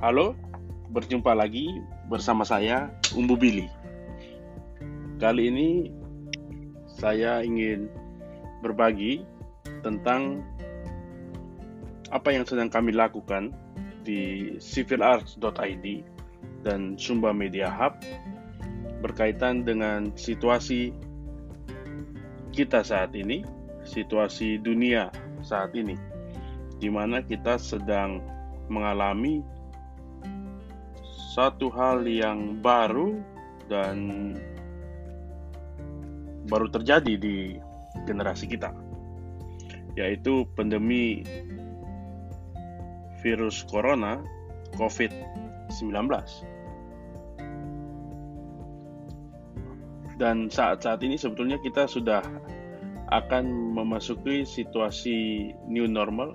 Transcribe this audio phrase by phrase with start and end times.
[0.00, 0.32] Halo,
[0.96, 1.76] berjumpa lagi
[2.08, 3.68] bersama saya Umbu Billy.
[5.20, 5.92] Kali ini
[6.88, 7.84] saya ingin
[8.64, 9.28] berbagi
[9.84, 10.40] tentang
[12.08, 13.52] apa yang sedang kami lakukan
[14.00, 15.84] di civilarts.id
[16.64, 18.00] dan Sumba Media Hub
[19.04, 20.96] berkaitan dengan situasi
[22.56, 23.44] kita saat ini,
[23.84, 25.12] situasi dunia
[25.44, 25.92] saat ini,
[26.80, 28.24] di mana kita sedang
[28.72, 29.59] mengalami
[31.30, 33.22] satu hal yang baru
[33.70, 34.34] dan
[36.50, 37.54] baru terjadi di
[38.02, 38.74] generasi kita,
[39.94, 41.22] yaitu pandemi
[43.22, 44.18] virus corona
[44.74, 46.10] COVID-19.
[50.18, 52.26] Dan saat-saat ini sebetulnya kita sudah
[53.14, 53.46] akan
[53.78, 56.34] memasuki situasi new normal,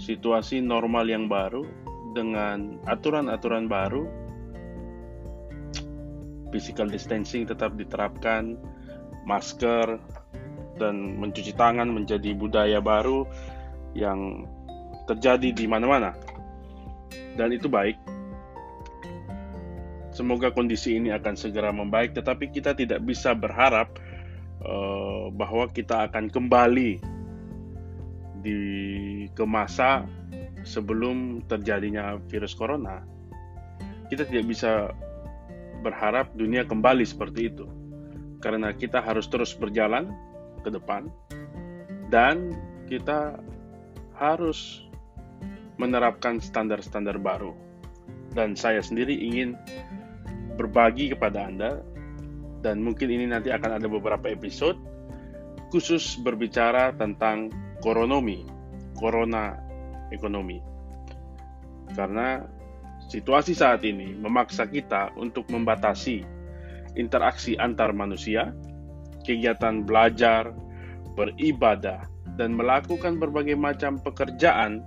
[0.00, 1.81] situasi normal yang baru
[2.12, 4.06] dengan aturan-aturan baru,
[6.52, 8.60] physical distancing tetap diterapkan,
[9.24, 9.96] masker
[10.76, 13.24] dan mencuci tangan menjadi budaya baru
[13.96, 14.48] yang
[15.08, 16.16] terjadi di mana-mana.
[17.36, 17.96] Dan itu baik.
[20.12, 23.96] Semoga kondisi ini akan segera membaik, tetapi kita tidak bisa berharap
[24.60, 27.00] uh, bahwa kita akan kembali
[28.44, 28.58] di
[29.32, 30.04] ke masa
[30.62, 33.02] sebelum terjadinya virus corona,
[34.10, 34.72] kita tidak bisa
[35.82, 37.66] berharap dunia kembali seperti itu.
[38.42, 40.10] Karena kita harus terus berjalan
[40.62, 41.06] ke depan
[42.10, 42.54] dan
[42.90, 43.38] kita
[44.18, 44.86] harus
[45.78, 47.54] menerapkan standar-standar baru.
[48.32, 49.58] Dan saya sendiri ingin
[50.56, 51.80] berbagi kepada Anda
[52.62, 54.78] dan mungkin ini nanti akan ada beberapa episode
[55.72, 57.48] khusus berbicara tentang
[57.80, 58.44] koronomi,
[58.94, 59.56] corona
[60.12, 60.60] ekonomi.
[61.96, 62.44] Karena
[63.10, 66.22] situasi saat ini memaksa kita untuk membatasi
[66.94, 68.52] interaksi antar manusia,
[69.24, 70.52] kegiatan belajar,
[71.16, 72.04] beribadah,
[72.36, 74.80] dan melakukan berbagai macam pekerjaan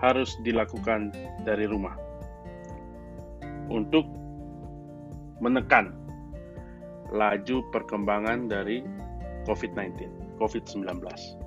[0.00, 1.12] harus dilakukan
[1.44, 1.94] dari rumah
[3.70, 4.06] untuk
[5.40, 5.94] menekan
[7.10, 8.84] laju perkembangan dari
[9.48, 11.39] COVID-19, COVID-19.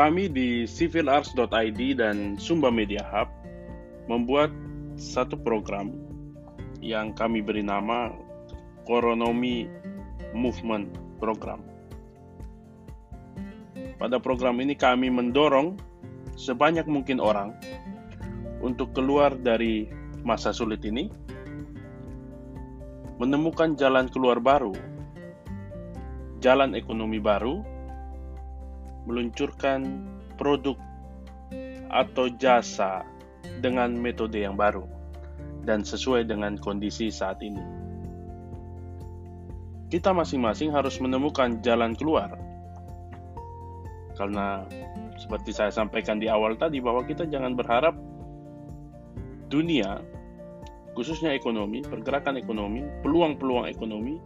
[0.00, 3.28] Kami di civilarts.id dan Sumba Media Hub
[4.08, 4.48] membuat
[4.96, 5.92] satu program
[6.80, 8.08] yang kami beri nama
[8.88, 9.68] Koronomi
[10.32, 10.88] Movement
[11.20, 11.60] Program.
[14.00, 15.76] Pada program ini kami mendorong
[16.32, 17.52] sebanyak mungkin orang
[18.64, 19.84] untuk keluar dari
[20.24, 21.12] masa sulit ini,
[23.20, 24.72] menemukan jalan keluar baru,
[26.40, 27.60] jalan ekonomi baru,
[29.08, 30.04] meluncurkan
[30.36, 30.76] produk
[31.90, 33.02] atau jasa
[33.60, 34.86] dengan metode yang baru
[35.64, 37.60] dan sesuai dengan kondisi saat ini.
[39.90, 42.38] Kita masing-masing harus menemukan jalan keluar,
[44.14, 44.62] karena
[45.18, 47.98] seperti saya sampaikan di awal tadi, bahwa kita jangan berharap
[49.50, 49.98] dunia,
[50.94, 54.22] khususnya ekonomi, pergerakan ekonomi, peluang-peluang ekonomi,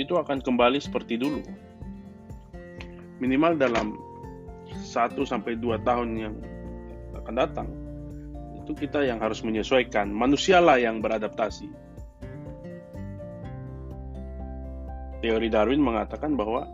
[0.00, 1.44] itu akan kembali seperti dulu
[3.20, 3.94] minimal dalam
[4.72, 6.34] 1 sampai 2 tahun yang
[7.20, 7.68] akan datang
[8.60, 10.08] itu kita yang harus menyesuaikan.
[10.08, 11.68] Manusialah yang beradaptasi.
[15.20, 16.64] Teori Darwin mengatakan bahwa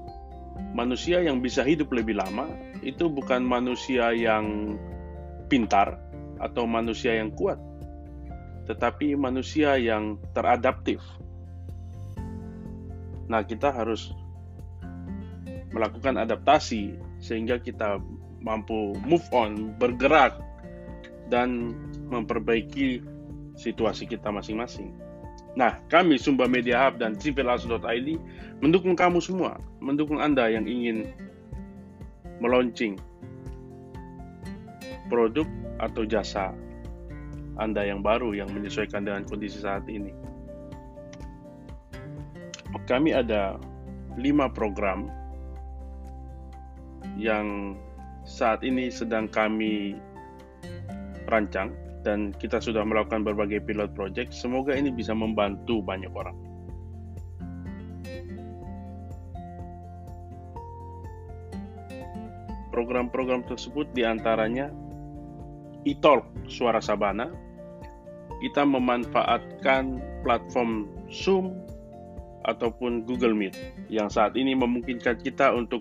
[0.71, 2.47] manusia yang bisa hidup lebih lama
[2.87, 4.79] itu bukan manusia yang
[5.51, 5.99] pintar
[6.39, 7.59] atau manusia yang kuat
[8.67, 10.99] tetapi manusia yang teradaptif.
[13.31, 14.11] Nah kita harus
[15.76, 18.00] melakukan adaptasi sehingga kita
[18.40, 20.40] mampu move on, bergerak
[21.28, 21.76] dan
[22.08, 23.05] memperbaiki
[23.61, 24.94] situasi kita masing-masing.
[25.56, 28.08] Nah, kami Sumba Media Hub dan civilas.id
[28.61, 31.12] mendukung kamu semua, mendukung Anda yang ingin
[32.40, 33.00] meluncing
[35.08, 35.49] produk
[35.81, 36.52] atau jasa
[37.56, 40.12] Anda yang baru yang menyesuaikan dengan kondisi saat ini.
[42.87, 43.58] Kami ada
[44.14, 45.11] lima program
[47.17, 47.77] yang
[48.29, 49.97] saat ini sedang kami
[51.27, 51.73] rancang
[52.07, 54.31] dan kita sudah melakukan berbagai pilot project.
[54.31, 56.37] Semoga ini bisa membantu banyak orang.
[62.77, 64.69] program-program tersebut di antaranya
[65.89, 67.33] e-talk Suara Sabana.
[68.37, 71.57] Kita memanfaatkan platform Zoom
[72.45, 73.57] ataupun Google Meet
[73.89, 75.81] yang saat ini memungkinkan kita untuk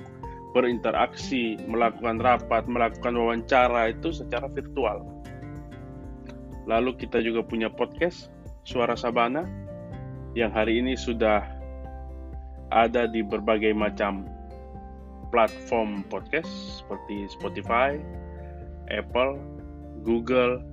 [0.56, 5.04] berinteraksi, melakukan rapat, melakukan wawancara itu secara virtual.
[6.64, 8.32] Lalu kita juga punya podcast
[8.64, 9.44] Suara Sabana
[10.32, 11.44] yang hari ini sudah
[12.72, 14.26] ada di berbagai macam
[15.30, 16.48] platform podcast
[16.80, 18.00] seperti Spotify,
[18.88, 19.36] Apple,
[20.08, 20.64] Google,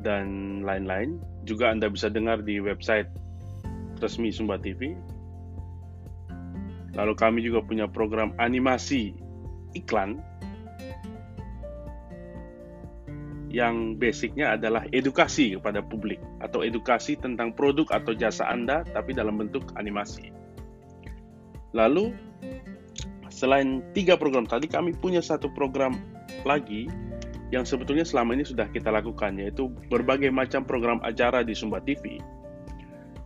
[0.00, 1.20] dan lain-lain.
[1.44, 3.12] Juga Anda bisa dengar di website
[4.00, 4.96] resmi Sumba TV.
[7.00, 9.16] Lalu kami juga punya program animasi
[9.72, 10.20] iklan
[13.48, 19.40] yang basicnya adalah edukasi kepada publik atau edukasi tentang produk atau jasa Anda tapi dalam
[19.40, 20.28] bentuk animasi.
[21.72, 22.12] Lalu
[23.32, 25.96] selain tiga program tadi kami punya satu program
[26.44, 26.84] lagi
[27.50, 32.20] yang sebetulnya selama ini sudah kita lakukan yaitu berbagai macam program acara di Sumba TV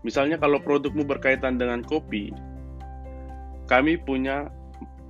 [0.04, 2.28] Misalnya kalau produkmu berkaitan dengan kopi,
[3.64, 4.52] kami punya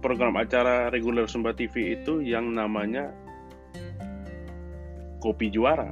[0.04, 3.10] program acara reguler Sumba TV itu yang namanya
[5.24, 5.90] Kopi Juara.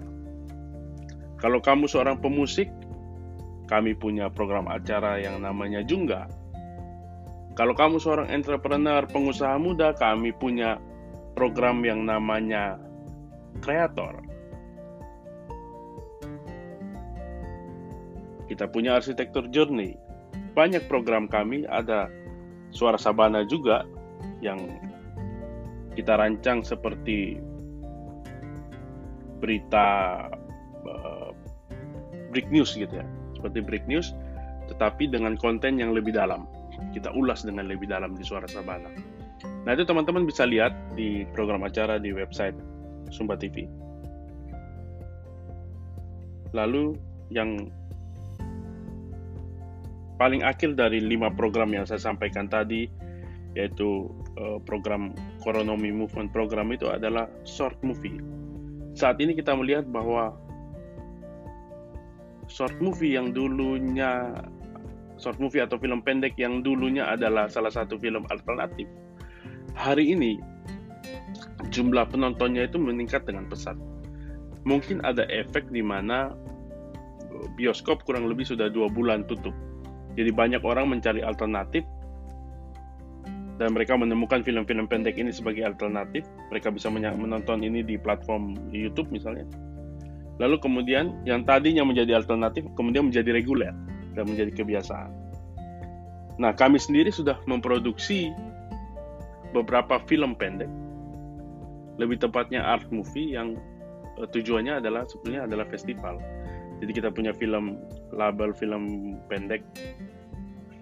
[1.40, 2.68] Kalau kamu seorang pemusik,
[3.66, 6.28] kami punya program acara yang namanya Jungga.
[7.56, 10.76] Kalau kamu seorang entrepreneur, pengusaha muda, kami punya
[11.32, 12.76] program yang namanya
[13.64, 14.20] Kreator.
[18.48, 19.96] Kita punya arsitektur journey.
[20.52, 22.12] Banyak program kami ada
[22.72, 23.84] suara sabana juga
[24.40, 24.58] yang
[25.92, 27.38] kita rancang seperti
[29.38, 29.86] berita
[30.88, 31.30] uh,
[32.32, 33.06] break news gitu ya.
[33.36, 34.16] Seperti break news
[34.72, 36.48] tetapi dengan konten yang lebih dalam.
[36.96, 38.88] Kita ulas dengan lebih dalam di suara sabana.
[39.62, 42.56] Nah, itu teman-teman bisa lihat di program acara di website
[43.12, 43.68] Sumba TV.
[46.56, 46.96] Lalu
[47.30, 47.70] yang
[50.22, 52.86] paling akhir dari lima program yang saya sampaikan tadi
[53.58, 54.06] yaitu
[54.38, 55.10] uh, program
[55.42, 58.22] Koronomi Movement Program itu adalah short movie.
[58.94, 60.30] Saat ini kita melihat bahwa
[62.46, 64.30] short movie yang dulunya
[65.18, 68.86] short movie atau film pendek yang dulunya adalah salah satu film alternatif.
[69.74, 70.38] Hari ini
[71.74, 73.74] jumlah penontonnya itu meningkat dengan pesat.
[74.62, 76.30] Mungkin ada efek di mana
[77.58, 79.52] bioskop kurang lebih sudah dua bulan tutup
[80.18, 81.84] jadi banyak orang mencari alternatif
[83.60, 86.26] dan mereka menemukan film-film pendek ini sebagai alternatif.
[86.50, 89.46] Mereka bisa menonton ini di platform YouTube misalnya.
[90.40, 93.70] Lalu kemudian yang tadinya menjadi alternatif kemudian menjadi reguler
[94.16, 95.10] dan menjadi kebiasaan.
[96.40, 98.32] Nah, kami sendiri sudah memproduksi
[99.52, 100.68] beberapa film pendek.
[102.00, 103.60] Lebih tepatnya art movie yang
[104.16, 106.16] uh, tujuannya adalah sebenarnya adalah festival.
[106.82, 107.78] Jadi kita punya film
[108.10, 109.62] label film pendek,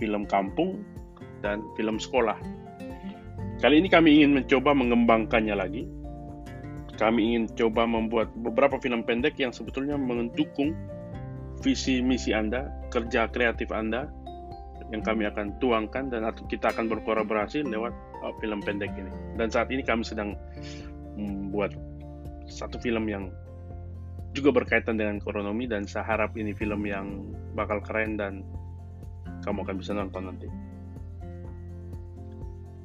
[0.00, 0.80] film kampung,
[1.44, 2.40] dan film sekolah.
[3.60, 5.84] Kali ini kami ingin mencoba mengembangkannya lagi.
[6.96, 10.72] Kami ingin coba membuat beberapa film pendek yang sebetulnya mendukung
[11.60, 14.08] visi misi Anda, kerja kreatif Anda
[14.90, 17.92] yang kami akan tuangkan dan kita akan berkolaborasi lewat
[18.24, 19.12] uh, film pendek ini.
[19.36, 20.34] Dan saat ini kami sedang
[21.14, 21.76] membuat
[22.48, 23.30] satu film yang
[24.30, 27.26] juga berkaitan dengan ekonomi dan saya harap ini film yang
[27.58, 28.46] bakal keren dan
[29.42, 30.48] kamu akan bisa nonton nanti.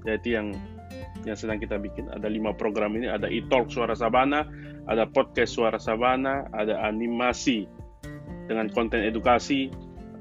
[0.06, 0.54] Jadi yang
[1.26, 4.46] yang sedang kita bikin ada lima program ini ada e-talk suara sabana,
[4.86, 7.66] ada podcast suara sabana, ada animasi
[8.46, 9.74] dengan konten edukasi,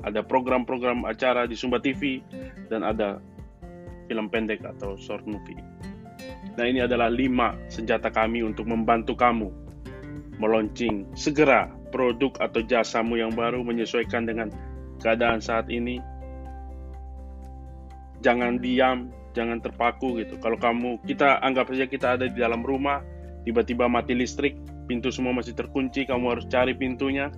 [0.04, 2.24] ada program-program acara di Sumba TV
[2.72, 3.20] dan ada
[4.08, 5.60] film pendek atau short movie.
[6.56, 9.63] Nah ini adalah lima senjata kami untuk membantu kamu
[10.38, 14.50] meluncing segera produk atau jasamu yang baru menyesuaikan dengan
[14.98, 16.02] keadaan saat ini.
[18.24, 20.40] Jangan diam, jangan terpaku gitu.
[20.40, 23.04] Kalau kamu kita anggap saja kita ada di dalam rumah,
[23.46, 24.58] tiba-tiba mati listrik,
[24.90, 27.30] pintu semua masih terkunci, kamu harus cari pintunya.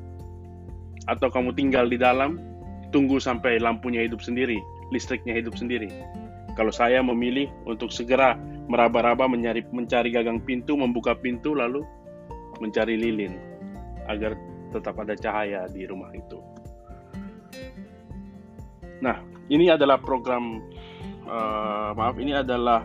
[1.11, 2.38] Atau kamu tinggal di dalam,
[2.95, 4.57] tunggu sampai lampunya hidup sendiri,
[4.95, 5.91] listriknya hidup sendiri.
[6.57, 11.85] Kalau saya memilih untuk segera meraba-raba mencari mencari gagang pintu, membuka pintu lalu
[12.59, 13.37] mencari lilin
[14.07, 14.39] agar
[14.71, 16.39] tetap ada cahaya di rumah itu.
[19.01, 19.21] Nah,
[19.53, 20.65] ini adalah program
[21.29, 22.83] uh, maaf ini adalah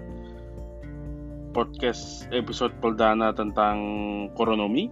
[1.52, 3.78] podcast episode perdana tentang
[4.36, 4.88] koronomi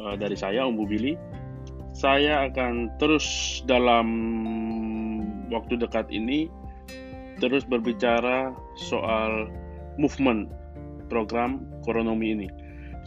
[0.00, 1.14] uh, dari saya Umbu Billy.
[1.96, 4.08] Saya akan terus dalam
[5.48, 6.52] waktu dekat ini
[7.40, 9.48] terus berbicara soal
[9.96, 10.52] movement
[11.08, 12.48] program koronomi ini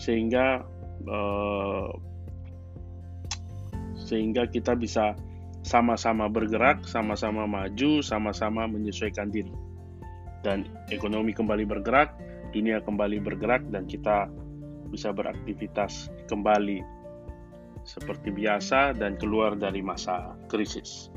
[0.02, 0.64] sehingga
[1.08, 1.90] Eh,
[4.10, 5.14] sehingga kita bisa
[5.62, 9.54] sama-sama bergerak, sama-sama maju, sama-sama menyesuaikan diri.
[10.42, 12.16] Dan ekonomi kembali bergerak,
[12.56, 14.32] dunia kembali bergerak, dan kita
[14.90, 16.82] bisa beraktivitas kembali
[17.86, 21.14] seperti biasa dan keluar dari masa krisis.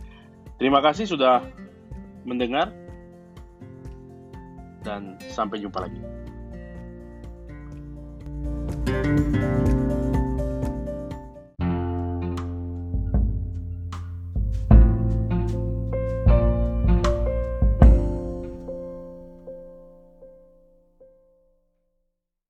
[0.61, 1.41] Terima kasih sudah
[2.29, 2.71] mendengar,
[4.85, 6.03] dan sampai jumpa lagi.
[8.85, 9.22] thank you